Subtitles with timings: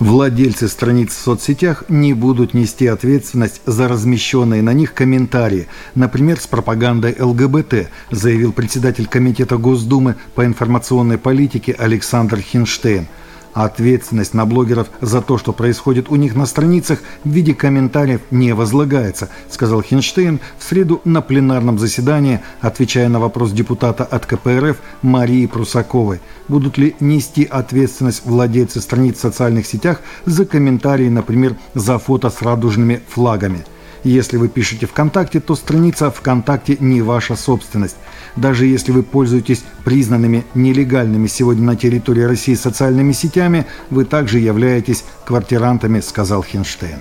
[0.00, 6.46] Владельцы страниц в соцсетях не будут нести ответственность за размещенные на них комментарии, например, с
[6.46, 13.06] пропагандой ЛГБТ, заявил председатель Комитета Госдумы по информационной политике Александр Хинштейн–
[13.54, 18.20] а ответственность на блогеров за то, что происходит у них на страницах, в виде комментариев
[18.30, 24.76] не возлагается, сказал Хинштейн в среду на пленарном заседании, отвечая на вопрос депутата от КПРФ
[25.02, 26.20] Марии Прусаковой.
[26.48, 32.42] Будут ли нести ответственность владельцы страниц в социальных сетях за комментарии, например, за фото с
[32.42, 33.64] радужными флагами?
[34.04, 37.96] Если вы пишете ВКонтакте, то страница ВКонтакте не ваша собственность.
[38.36, 45.04] Даже если вы пользуетесь признанными нелегальными сегодня на территории России социальными сетями, вы также являетесь
[45.24, 46.98] квартирантами, сказал Хинштейн.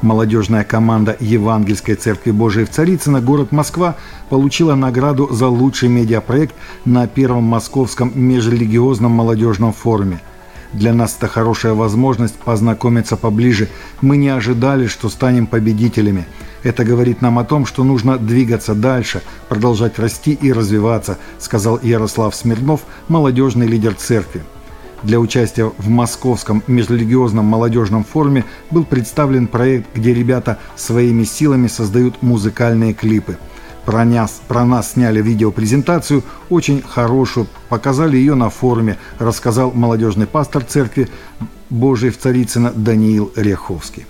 [0.00, 3.96] Молодежная команда Евангельской Церкви Божией в Царицыно, город Москва,
[4.30, 6.54] получила награду за лучший медиапроект
[6.86, 10.22] на первом Московском межрелигиозном молодежном форуме–
[10.72, 13.68] для нас это хорошая возможность познакомиться поближе.
[14.00, 16.26] Мы не ожидали, что станем победителями.
[16.62, 22.34] Это говорит нам о том, что нужно двигаться дальше, продолжать расти и развиваться, сказал Ярослав
[22.34, 24.42] Смирнов, молодежный лидер церкви.
[25.02, 32.22] Для участия в Московском межрелигиозном молодежном форуме был представлен проект, где ребята своими силами создают
[32.22, 33.36] музыкальные клипы–
[33.84, 40.64] про нас, про нас сняли видеопрезентацию, очень хорошую, показали ее на форуме, рассказал молодежный пастор
[40.64, 41.08] церкви
[41.70, 44.06] Божией в Царицыно Даниил Ряховский.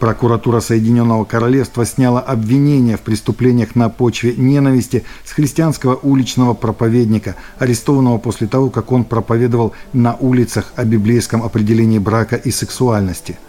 [0.00, 8.18] Прокуратура Соединенного Королевства сняла обвинение в преступлениях на почве ненависти с христианского уличного проповедника, арестованного
[8.18, 13.38] после того, как он проповедовал на улицах о библейском определении брака и сексуальности–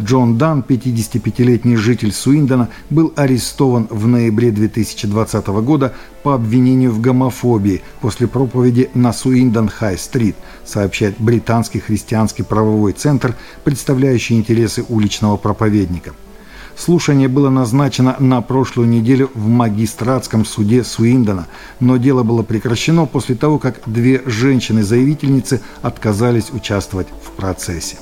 [0.00, 7.82] Джон Дан, 55-летний житель Суиндона, был арестован в ноябре 2020 года по обвинению в гомофобии
[8.00, 16.12] после проповеди на Суиндон-Хай-стрит, сообщает британский христианский правовой центр, представляющий интересы уличного проповедника.
[16.74, 21.48] Слушание было назначено на прошлую неделю в магистратском суде Суиндона,
[21.80, 27.98] но дело было прекращено после того, как две женщины-заявительницы отказались участвовать в процессе.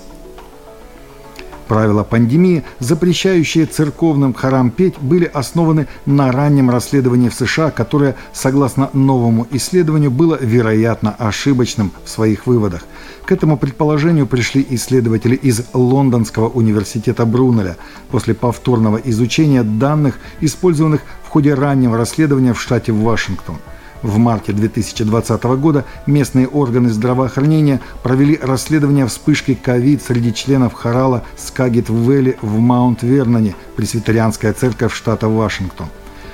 [1.71, 8.91] Правила пандемии, запрещающие церковным хорам петь, были основаны на раннем расследовании в США, которое, согласно
[8.93, 12.83] новому исследованию, было вероятно ошибочным в своих выводах.
[13.25, 17.77] К этому предположению пришли исследователи из Лондонского университета Брунеля
[18.11, 23.59] после повторного изучения данных, использованных в ходе раннего расследования в штате Вашингтон–
[24.03, 32.39] в марте 2020 года местные органы здравоохранения провели расследование вспышки ковид среди членов хорала Скагет-Вэлли
[32.43, 35.89] в Маунт-Верноне, пресвитерианская церковь штата Вашингтон.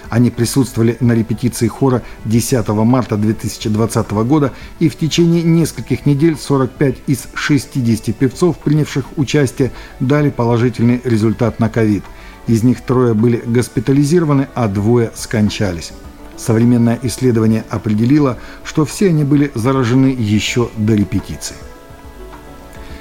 [0.09, 6.97] Они присутствовали на репетиции хора 10 марта 2020 года и в течение нескольких недель 45
[7.09, 12.05] из 60 певцов, принявших участие, дали положительный результат на ковид.
[12.47, 15.93] Из них трое были госпитализированы, а двое скончались.
[16.37, 21.57] Современное исследование определило, что все они были заражены еще до репетиции.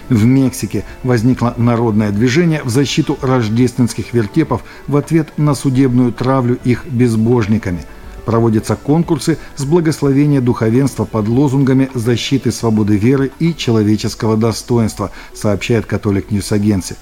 [0.10, 6.86] В Мексике возникло народное движение в защиту рождественских вертепов в ответ на судебную травлю их
[6.86, 7.86] безбожниками.
[8.24, 16.32] Проводятся конкурсы с благословения духовенства под лозунгами защиты свободы веры и человеческого достоинства, сообщает Catholic
[16.32, 16.96] News Agency.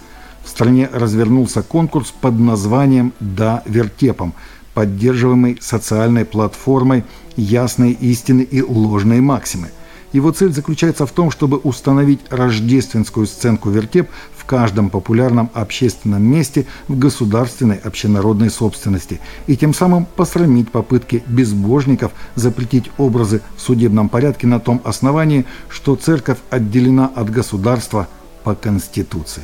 [0.44, 4.34] В стране развернулся конкурс под названием «Да вертепом»,
[4.74, 7.04] поддерживаемой социальной платформой
[7.36, 9.70] ясные истины и ложные максимы.
[10.14, 14.08] Его цель заключается в том, чтобы установить рождественскую сценку вертеп
[14.38, 22.12] в каждом популярном общественном месте в государственной общенародной собственности и тем самым посрамить попытки безбожников
[22.36, 28.08] запретить образы в судебном порядке на том основании, что церковь отделена от государства
[28.44, 29.44] по Конституции.